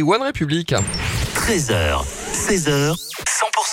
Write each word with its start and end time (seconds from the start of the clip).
One 0.00 0.22
République. 0.22 0.74
13h, 1.34 2.04
16h, 2.32 2.94
100% 2.94 2.96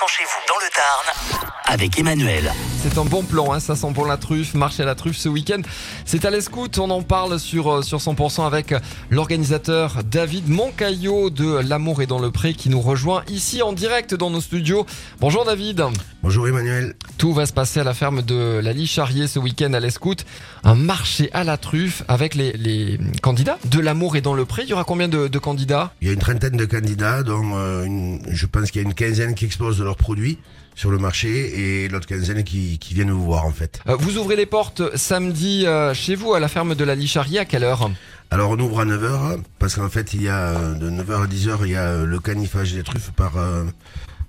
chez 0.08 0.26
vous 0.26 0.42
dans 0.50 0.58
le 0.58 0.70
Tarn 0.74 1.50
avec 1.66 1.98
Emmanuel. 1.98 2.52
C'est 2.82 2.98
un 2.98 3.04
bon 3.04 3.24
plan, 3.24 3.52
hein, 3.54 3.60
ça 3.60 3.76
sent 3.76 3.92
bon 3.92 4.06
la 4.06 4.16
truffe, 4.16 4.54
marché 4.54 4.84
à 4.84 4.86
la 4.86 4.96
truffe 4.96 5.18
ce 5.18 5.28
week-end. 5.28 5.62
C'est 6.06 6.24
à 6.24 6.30
l'escoute, 6.32 6.80
on 6.80 6.90
en 6.90 7.02
parle 7.02 7.38
sur, 7.38 7.70
euh, 7.70 7.82
sur 7.82 8.00
100% 8.00 8.46
avec 8.48 8.74
l'organisateur 9.10 9.98
David 10.10 10.48
Moncaillot 10.48 11.30
de 11.30 11.60
L'amour 11.60 12.02
est 12.02 12.08
dans 12.08 12.20
le 12.20 12.32
pré 12.32 12.54
qui 12.54 12.70
nous 12.70 12.80
rejoint 12.80 13.24
ici 13.28 13.62
en 13.62 13.74
direct 13.74 14.16
dans 14.16 14.30
nos 14.30 14.40
studios. 14.40 14.86
Bonjour 15.20 15.44
David. 15.44 15.84
Bonjour 16.24 16.48
Emmanuel. 16.48 16.96
Tout 17.18 17.34
va 17.34 17.46
se 17.46 17.52
passer 17.54 17.82
à 17.82 17.84
la 17.84 17.94
ferme 17.94 18.22
de 18.22 18.60
la 18.64 18.72
Lie-Charrier 18.72 19.28
ce 19.28 19.40
week-end 19.40 19.74
à 19.74 19.82
l'escoute. 19.82 20.26
Un 20.64 20.76
marché 20.76 21.30
à 21.34 21.44
la 21.44 21.58
truffe 21.58 22.04
avec 22.08 22.34
les, 22.34 22.54
les 22.54 22.98
candidats 23.22 23.60
de 23.70 23.80
L'amour 23.82 24.16
est 24.16 24.22
dans 24.22 24.34
le 24.36 24.46
pré. 24.46 24.64
Il 24.64 24.70
y 24.70 24.74
aura 24.74 24.86
combien 24.86 25.10
de, 25.10 25.28
de 25.28 25.40
candidats? 25.40 25.92
Il 26.02 26.08
y 26.08 26.12
a 26.12 26.14
une 26.14 26.20
trentaine 26.20 26.56
de 26.56 26.66
candidats, 26.66 27.24
dont 27.24 27.52
euh, 27.56 27.84
une- 27.84 28.22
je 28.30 28.46
pense 28.46 28.72
qu'il 28.72 28.82
y 28.82 28.86
a 28.86 28.88
une 28.88 28.94
quinzaine 28.96 29.36
qui 29.36 29.44
exposent 29.46 29.82
leurs 29.82 29.98
produits 29.98 30.40
sur 30.80 30.92
le 30.92 30.98
marché 30.98 31.84
et 31.84 31.90
l'autre 31.90 32.08
quinzaine 32.08 32.46
qui, 32.46 32.80
qui 32.80 32.94
viennent 32.94 33.12
vous 33.12 33.26
voir 33.26 33.44
en 33.46 33.52
fait. 33.52 33.82
Euh, 33.90 33.98
Vous 33.98 34.18
ouvrez 34.18 34.38
les 34.38 34.46
portes 34.46 34.96
samedi 34.96 35.66
euh, 35.68 35.94
chez 35.94 36.16
vous 36.16 36.34
à 36.34 36.40
la 36.40 36.48
ferme 36.48 36.74
de 36.74 36.84
la 36.86 36.96
Lie-Charrier 36.96 37.40
à 37.40 37.44
quelle 37.44 37.66
heure 37.66 37.92
Alors 38.32 38.52
on 38.52 38.60
ouvre 38.60 38.80
à 38.80 38.86
9h 38.86 39.42
parce 39.60 39.76
qu'en 39.76 39.90
fait 39.90 40.14
il 40.14 40.22
y 40.24 40.30
a 40.30 40.58
euh, 40.58 40.76
de 40.76 40.90
9h 40.90 41.24
à 41.24 41.28
10h 41.28 41.58
il 41.66 41.72
y 41.72 41.76
a 41.76 41.84
euh, 41.84 42.06
le 42.06 42.20
canifage 42.20 42.72
des 42.72 42.84
truffes 42.84 43.12
par 43.12 43.36
euh, 43.36 43.66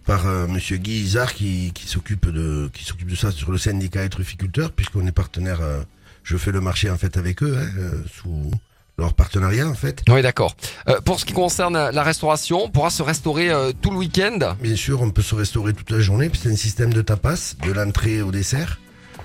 par 0.06 0.26
euh, 0.26 0.48
monsieur 0.48 0.76
Guy 0.78 1.02
Izard 1.02 1.34
qui, 1.34 1.70
qui 1.72 1.86
s'occupe 1.86 2.28
de 2.28 2.68
qui 2.74 2.82
s'occupe 2.84 3.08
de 3.08 3.14
ça 3.14 3.30
sur 3.30 3.52
le 3.52 3.58
syndicat 3.58 4.02
des 4.02 4.08
trufficulteurs 4.08 4.72
puisqu'on 4.72 5.06
est 5.06 5.12
partenaire 5.12 5.60
euh, 5.60 5.82
je 6.24 6.36
fais 6.36 6.50
le 6.50 6.60
marché 6.60 6.90
en 6.90 6.96
fait 6.98 7.16
avec 7.16 7.44
eux 7.44 7.56
hein, 7.56 7.68
euh, 7.78 7.92
sous 8.12 8.50
leur 9.00 9.14
partenariat 9.14 9.68
en 9.68 9.74
fait. 9.74 10.02
Oui, 10.08 10.22
d'accord. 10.22 10.54
Euh, 10.88 11.00
pour 11.00 11.18
ce 11.18 11.24
qui 11.24 11.32
concerne 11.32 11.90
la 11.90 12.02
restauration, 12.02 12.64
on 12.64 12.70
pourra 12.70 12.90
se 12.90 13.02
restaurer 13.02 13.50
euh, 13.50 13.72
tout 13.80 13.90
le 13.90 13.96
week-end? 13.96 14.54
Bien 14.60 14.76
sûr, 14.76 15.02
on 15.02 15.10
peut 15.10 15.22
se 15.22 15.34
restaurer 15.34 15.72
toute 15.72 15.90
la 15.90 16.00
journée, 16.00 16.28
puis 16.28 16.40
c'est 16.42 16.50
un 16.50 16.56
système 16.56 16.92
de 16.92 17.02
tapas, 17.02 17.54
de 17.66 17.72
l'entrée 17.72 18.22
au 18.22 18.30
dessert, 18.30 18.78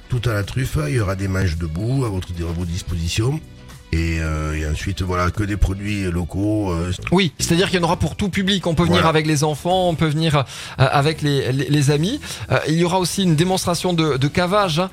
tout 0.10 0.22
à 0.26 0.34
la 0.34 0.44
truffe. 0.44 0.78
Il 0.88 0.96
y 0.96 1.00
aura 1.00 1.16
des 1.16 1.28
manches 1.28 1.58
debout 1.58 2.06
à 2.06 2.10
votre 2.10 2.30
à 2.32 2.66
dispositions. 2.66 3.40
Et, 3.96 4.20
euh, 4.20 4.54
et 4.60 4.68
ensuite, 4.68 5.02
voilà, 5.04 5.32
que 5.32 5.44
des 5.44 5.56
produits 5.56 6.04
locaux. 6.12 6.72
euh, 6.74 6.92
Oui, 7.14 7.32
c'est-à-dire 7.40 7.70
qu'il 7.70 7.80
y 7.80 7.82
en 7.82 7.86
aura 7.86 7.96
pour 7.96 8.18
tout 8.18 8.28
public. 8.28 8.68
On 8.68 8.76
peut 8.76 8.84
venir 8.84 8.96
Voilà. 8.98 9.08
avec 9.10 9.26
les 9.26 9.46
enfants, 9.46 9.88
on 9.88 9.96
peut 9.96 10.08
venir 10.10 10.36
euh, 10.36 10.44
avec 10.78 11.22
les, 11.22 11.52
les, 11.54 11.70
les 11.70 11.92
amis. 11.92 12.20
Il 12.68 12.74
y 12.74 12.84
aura 12.84 13.00
aussi 13.00 13.24
une 13.24 13.36
démonstration 13.38 13.94
de, 13.94 14.18
de 14.18 14.28
cavage. 14.28 14.80
hein. 14.80 14.90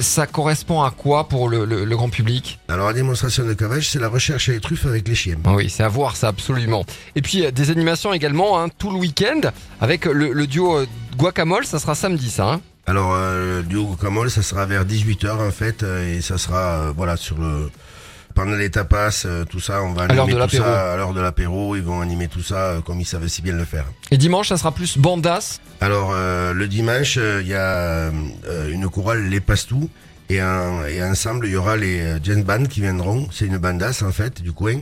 Ça 0.00 0.26
correspond 0.28 0.82
à 0.82 0.90
quoi 0.92 1.28
pour 1.28 1.48
le, 1.48 1.64
le- 1.64 1.84
le 1.84 1.96
grand 1.96 2.10
public? 2.10 2.60
Alors, 2.68 2.86
la 2.86 2.92
démonstration 2.92 3.44
de 3.44 3.54
cavage, 3.54 3.88
c'est 3.88 3.98
la 3.98 4.08
recherche 4.08 4.48
à 4.48 4.52
les 4.52 4.60
truffes 4.60 4.86
avec 4.86 5.08
les 5.08 5.14
chiens. 5.16 5.36
Oui, 5.46 5.68
c'est 5.68 5.82
à 5.82 5.88
voir 5.88 6.14
ça 6.16 6.28
absolument. 6.28 6.84
Et 7.16 7.22
puis 7.22 7.50
des 7.50 7.70
animations 7.70 8.12
également 8.12 8.60
hein, 8.60 8.68
tout 8.78 8.90
le 8.90 8.98
week-end 8.98 9.40
avec 9.80 10.04
le, 10.04 10.32
le 10.32 10.46
duo 10.46 10.84
Guacamole. 11.16 11.64
Ça 11.66 11.78
sera 11.80 11.94
samedi, 11.96 12.30
ça. 12.30 12.52
hein. 12.52 12.60
Alors, 12.86 13.12
euh, 13.14 13.62
du 13.62 13.78
guacamole, 13.80 14.30
ça 14.30 14.42
sera 14.42 14.66
vers 14.66 14.84
18h 14.84 15.40
en 15.44 15.50
fait, 15.50 15.82
et 15.82 16.20
ça 16.20 16.36
sera, 16.38 16.92
voilà, 16.96 17.16
sur 17.16 17.38
le. 17.38 17.70
Pendant 18.34 18.56
les 18.56 18.68
tapas, 18.70 19.22
euh, 19.26 19.44
tout 19.44 19.60
ça, 19.60 19.82
on 19.82 19.92
va 19.92 20.06
animer 20.24 20.32
tout 20.48 20.56
ça 20.64 20.92
à 20.92 20.96
l'heure 20.96 21.12
de 21.14 21.20
l'apéro. 21.20 21.76
Ils 21.76 21.82
vont 21.82 22.00
animer 22.00 22.26
tout 22.28 22.42
ça 22.42 22.56
euh, 22.56 22.80
comme 22.80 23.00
ils 23.00 23.04
savent 23.06 23.26
si 23.28 23.42
bien 23.42 23.52
le 23.54 23.64
faire. 23.64 23.84
Et 24.10 24.16
dimanche, 24.18 24.48
ça 24.48 24.56
sera 24.56 24.72
plus 24.72 24.98
bandas. 24.98 25.60
Alors 25.80 26.10
euh, 26.12 26.52
le 26.52 26.66
dimanche, 26.66 27.16
il 27.16 27.46
y 27.46 27.54
a 27.54 27.60
euh, 28.08 28.10
une 28.70 28.88
chorale 28.88 29.28
Les 29.28 29.40
Pastou 29.40 29.88
et, 30.30 30.40
un- 30.40 30.84
et 30.86 31.02
ensemble 31.04 31.46
il 31.46 31.52
y 31.52 31.56
aura 31.56 31.76
les 31.76 32.00
euh, 32.00 32.18
jazz 32.22 32.38
bands 32.42 32.64
qui 32.64 32.80
viendront. 32.80 33.28
C'est 33.30 33.46
une 33.46 33.58
bandasse 33.58 34.02
en 34.02 34.10
fait 34.10 34.42
du 34.42 34.52
coin 34.52 34.80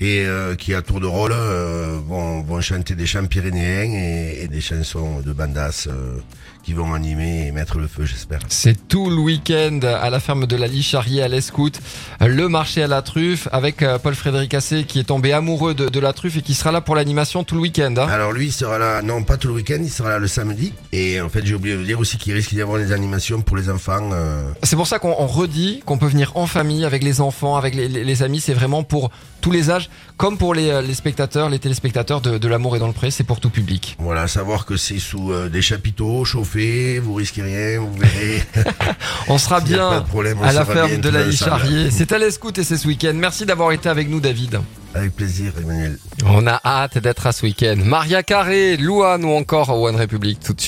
et 0.00 0.24
euh, 0.26 0.54
qui 0.56 0.74
à 0.74 0.82
tour 0.82 1.00
de 1.00 1.06
rôle 1.06 1.32
euh, 1.32 1.98
vont, 2.06 2.42
vont 2.42 2.60
chanter 2.60 2.94
des 2.94 3.06
chants 3.06 3.24
pyrénéens 3.26 3.84
et, 3.92 4.42
et 4.42 4.48
des 4.48 4.60
chansons 4.60 5.20
de 5.24 5.32
bandas 5.32 5.86
euh, 5.88 6.16
qui 6.64 6.72
vont 6.72 6.94
animer 6.94 7.46
et 7.48 7.52
mettre 7.52 7.78
le 7.78 7.86
feu, 7.86 8.04
j'espère. 8.06 8.40
C'est 8.48 8.88
tout 8.88 9.10
le 9.10 9.16
week-end 9.16 9.80
à 9.82 10.08
la 10.10 10.18
ferme 10.18 10.46
de 10.46 10.56
la 10.56 10.66
Lie-Charrier 10.66 11.22
à 11.22 11.28
l'Escoute, 11.28 11.78
le 12.20 12.48
marché 12.48 12.82
à 12.82 12.86
la 12.86 13.02
truffe 13.02 13.48
avec 13.52 13.82
euh, 13.82 13.98
Paul-Frédéric 13.98 14.54
Assé 14.54 14.84
qui 14.84 14.98
est 14.98 15.04
tombé 15.04 15.32
amoureux 15.32 15.74
de, 15.74 15.88
de 15.88 16.00
la 16.00 16.12
truffe 16.14 16.38
et 16.38 16.42
qui 16.42 16.54
sera 16.54 16.72
là 16.72 16.80
pour 16.80 16.96
l'animation 16.96 17.44
tout 17.44 17.54
le 17.54 17.60
week-end. 17.60 17.94
hein. 17.98 18.08
Alors 18.08 18.32
lui 18.32 18.46
il 18.46 18.52
sera 18.52 18.78
là, 18.78 19.02
non 19.02 19.22
pas 19.22 19.36
tout 19.36 19.48
le 19.48 19.54
week-end, 19.54 19.78
il 19.80 19.90
sera 19.90 20.08
là 20.08 20.18
le 20.18 20.26
samedi. 20.26 20.72
Et 20.92 21.20
en 21.20 21.28
fait 21.28 21.44
j'ai 21.44 21.54
oublié 21.54 21.76
de 21.76 21.82
dire 21.84 22.00
aussi 22.00 22.16
qu'il 22.16 22.32
risque 22.32 22.50
d'y 22.54 22.62
avoir 22.62 22.78
des 22.78 22.92
animations 22.92 23.42
pour 23.42 23.56
les 23.56 23.68
enfants. 23.70 24.10
euh, 24.12 24.42
C'est 24.62 24.76
pour 24.76 24.86
ça 24.86 24.98
qu'on 24.98 25.14
on 25.18 25.26
redit 25.26 25.82
qu'on 25.84 25.98
peut 25.98 26.06
venir 26.08 26.32
en 26.36 26.46
famille 26.46 26.84
avec 26.86 27.04
les 27.04 27.20
enfants, 27.20 27.56
avec 27.56 27.74
les, 27.74 27.88
les- 27.88 28.04
les 28.04 28.22
amis. 28.22 28.40
C'est 28.40 28.54
vraiment 28.54 28.82
pour 28.82 29.10
tous 29.42 29.50
les 29.50 29.70
âges, 29.70 29.83
comme 30.16 30.38
pour 30.38 30.54
les, 30.54 30.70
euh, 30.70 30.82
les 30.82 30.94
spectateurs, 30.94 31.48
les 31.48 31.58
téléspectateurs 31.58 32.20
de, 32.20 32.38
de 32.38 32.48
L'amour 32.48 32.76
et 32.76 32.78
dans 32.78 32.86
le 32.86 32.92
pré. 32.92 33.10
C'est 33.10 33.24
pour 33.24 33.40
tout 33.40 33.50
public. 33.50 33.96
Voilà, 33.98 34.28
savoir 34.28 34.66
que 34.66 34.76
c'est 34.76 34.98
sous 34.98 35.32
euh, 35.32 35.48
des 35.48 35.62
chapiteaux 35.62 36.24
chauffés, 36.24 36.98
vous 36.98 37.14
risquez 37.14 37.42
rien, 37.42 37.80
vous 37.80 37.92
verrez. 37.94 38.42
On 39.28 39.38
sera 39.38 39.60
bien 39.60 40.00
de 40.00 40.06
problème, 40.06 40.38
on 40.40 40.44
à 40.44 40.52
la 40.52 40.64
ferme 40.64 40.98
de 40.98 41.08
la. 41.08 41.24
Lie-Charrier. 41.24 41.90
C'est 41.90 42.12
à 42.12 42.18
l'Escoute 42.18 42.58
et 42.58 42.64
c'est 42.64 42.76
ce 42.76 42.86
week-end. 42.86 43.12
Merci 43.14 43.46
d'avoir 43.46 43.72
été 43.72 43.88
avec 43.88 44.08
nous, 44.08 44.20
David. 44.20 44.60
Avec 44.94 45.16
plaisir, 45.16 45.52
Emmanuel. 45.60 45.98
On 46.24 46.46
a 46.46 46.60
hâte 46.64 46.98
d'être 46.98 47.26
à 47.26 47.32
ce 47.32 47.44
week-end. 47.46 47.76
Maria 47.84 48.22
Carré, 48.22 48.76
Louane 48.76 49.24
ou 49.24 49.30
encore 49.30 49.70
One 49.70 49.96
Republic 49.96 50.38
tout 50.38 50.52
de 50.52 50.60
suite. 50.60 50.62